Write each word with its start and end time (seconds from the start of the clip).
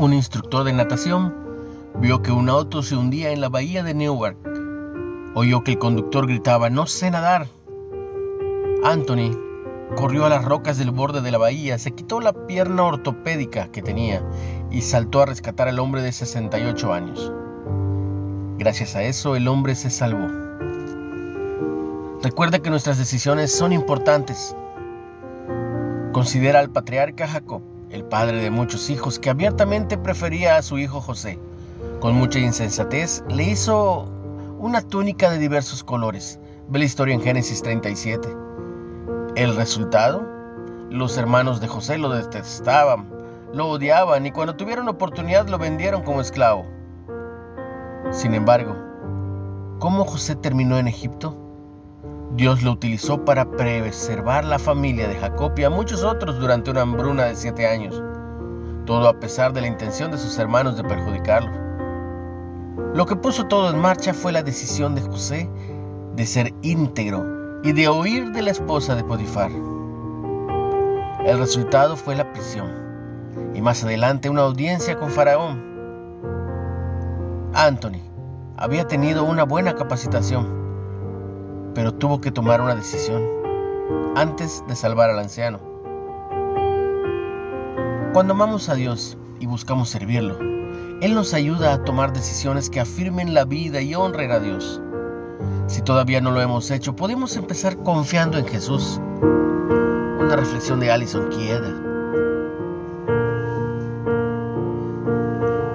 Un 0.00 0.14
instructor 0.14 0.64
de 0.64 0.72
natación 0.72 1.34
vio 1.96 2.22
que 2.22 2.32
un 2.32 2.48
auto 2.48 2.82
se 2.82 2.96
hundía 2.96 3.32
en 3.32 3.42
la 3.42 3.50
bahía 3.50 3.82
de 3.82 3.92
Newark. 3.92 4.38
Oyó 5.34 5.62
que 5.62 5.72
el 5.72 5.78
conductor 5.78 6.26
gritaba, 6.26 6.70
no 6.70 6.86
sé 6.86 7.10
nadar. 7.10 7.48
Anthony 8.82 9.36
corrió 9.96 10.24
a 10.24 10.30
las 10.30 10.42
rocas 10.42 10.78
del 10.78 10.90
borde 10.90 11.20
de 11.20 11.30
la 11.30 11.36
bahía, 11.36 11.76
se 11.78 11.90
quitó 11.90 12.22
la 12.22 12.32
pierna 12.32 12.84
ortopédica 12.84 13.68
que 13.70 13.82
tenía 13.82 14.26
y 14.70 14.80
saltó 14.80 15.20
a 15.20 15.26
rescatar 15.26 15.68
al 15.68 15.78
hombre 15.78 16.00
de 16.00 16.12
68 16.12 16.94
años. 16.94 17.30
Gracias 18.56 18.96
a 18.96 19.02
eso 19.02 19.36
el 19.36 19.48
hombre 19.48 19.74
se 19.74 19.90
salvó. 19.90 20.28
Recuerda 22.22 22.60
que 22.60 22.70
nuestras 22.70 22.96
decisiones 22.96 23.52
son 23.52 23.74
importantes. 23.74 24.56
Considera 26.12 26.60
al 26.60 26.70
patriarca 26.70 27.28
Jacob, 27.28 27.60
el 27.90 28.04
padre 28.04 28.40
de 28.40 28.50
muchos 28.50 28.88
hijos, 28.90 29.18
que 29.18 29.30
abiertamente 29.30 29.98
prefería 29.98 30.56
a 30.56 30.62
su 30.62 30.78
hijo 30.78 31.00
José. 31.00 31.38
Con 32.00 32.14
mucha 32.14 32.38
insensatez 32.38 33.24
le 33.28 33.44
hizo 33.44 34.08
una 34.58 34.80
túnica 34.82 35.30
de 35.30 35.38
diversos 35.38 35.82
colores. 35.82 36.38
Ve 36.68 36.78
la 36.78 36.84
historia 36.84 37.14
en 37.14 37.22
Génesis 37.22 37.62
37. 37.62 38.28
El 39.34 39.56
resultado, 39.56 40.22
los 40.88 41.16
hermanos 41.18 41.60
de 41.60 41.68
José 41.68 41.98
lo 41.98 42.10
detestaban, 42.10 43.08
lo 43.52 43.68
odiaban 43.68 44.24
y 44.26 44.30
cuando 44.30 44.54
tuvieron 44.54 44.88
oportunidad 44.88 45.48
lo 45.48 45.58
vendieron 45.58 46.02
como 46.02 46.20
esclavo. 46.20 46.66
Sin 48.12 48.34
embargo, 48.34 48.76
¿cómo 49.78 50.04
José 50.04 50.36
terminó 50.36 50.78
en 50.78 50.88
Egipto? 50.88 51.49
Dios 52.36 52.62
lo 52.62 52.72
utilizó 52.72 53.24
para 53.24 53.50
preservar 53.50 54.44
la 54.44 54.58
familia 54.58 55.08
de 55.08 55.16
Jacob 55.16 55.52
y 55.56 55.64
a 55.64 55.70
muchos 55.70 56.04
otros 56.04 56.38
durante 56.38 56.70
una 56.70 56.82
hambruna 56.82 57.24
de 57.24 57.34
siete 57.34 57.66
años, 57.66 58.00
todo 58.86 59.08
a 59.08 59.18
pesar 59.18 59.52
de 59.52 59.60
la 59.60 59.66
intención 59.66 60.12
de 60.12 60.18
sus 60.18 60.38
hermanos 60.38 60.76
de 60.76 60.84
perjudicarlo. 60.84 61.50
Lo 62.94 63.06
que 63.06 63.16
puso 63.16 63.46
todo 63.46 63.70
en 63.70 63.80
marcha 63.80 64.14
fue 64.14 64.32
la 64.32 64.42
decisión 64.42 64.94
de 64.94 65.02
José 65.02 65.50
de 66.14 66.26
ser 66.26 66.54
íntegro 66.62 67.62
y 67.62 67.72
de 67.72 67.88
huir 67.88 68.30
de 68.32 68.42
la 68.42 68.52
esposa 68.52 68.94
de 68.94 69.04
Potifar. 69.04 69.50
El 71.24 71.38
resultado 71.38 71.96
fue 71.96 72.14
la 72.14 72.32
prisión 72.32 72.70
y 73.54 73.60
más 73.60 73.84
adelante 73.84 74.30
una 74.30 74.42
audiencia 74.42 74.96
con 74.96 75.10
Faraón. 75.10 75.68
Anthony 77.54 78.00
había 78.56 78.86
tenido 78.86 79.24
una 79.24 79.44
buena 79.44 79.74
capacitación, 79.74 80.59
pero 81.74 81.94
tuvo 81.94 82.20
que 82.20 82.30
tomar 82.30 82.60
una 82.60 82.74
decisión 82.74 83.22
antes 84.16 84.64
de 84.66 84.76
salvar 84.76 85.10
al 85.10 85.18
anciano. 85.18 85.60
Cuando 88.12 88.34
amamos 88.34 88.68
a 88.68 88.74
Dios 88.74 89.16
y 89.38 89.46
buscamos 89.46 89.88
servirlo, 89.88 90.38
Él 91.00 91.14
nos 91.14 91.32
ayuda 91.32 91.72
a 91.72 91.84
tomar 91.84 92.12
decisiones 92.12 92.68
que 92.68 92.80
afirmen 92.80 93.34
la 93.34 93.44
vida 93.44 93.80
y 93.80 93.94
honren 93.94 94.32
a 94.32 94.40
Dios. 94.40 94.80
Si 95.68 95.82
todavía 95.82 96.20
no 96.20 96.32
lo 96.32 96.40
hemos 96.40 96.70
hecho, 96.70 96.96
podemos 96.96 97.36
empezar 97.36 97.76
confiando 97.78 98.38
en 98.38 98.46
Jesús. 98.46 99.00
Una 99.20 100.34
reflexión 100.36 100.80
de 100.80 100.90
Alison 100.90 101.28
Kieda. 101.28 101.72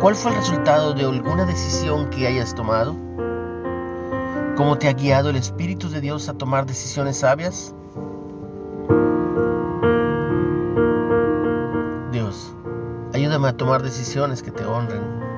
¿Cuál 0.00 0.16
fue 0.16 0.32
el 0.32 0.36
resultado 0.36 0.92
de 0.92 1.04
alguna 1.04 1.46
decisión 1.46 2.10
que 2.10 2.26
hayas 2.26 2.54
tomado? 2.54 2.94
¿Cómo 4.56 4.78
te 4.78 4.88
ha 4.88 4.92
guiado 4.92 5.30
el 5.30 5.36
Espíritu 5.36 5.88
de 5.90 6.00
Dios 6.00 6.28
a 6.28 6.34
tomar 6.34 6.64
decisiones 6.64 7.18
sabias? 7.18 7.74
Dios, 12.12 12.54
ayúdame 13.12 13.48
a 13.48 13.56
tomar 13.56 13.82
decisiones 13.82 14.42
que 14.42 14.52
te 14.52 14.64
honren 14.64 15.33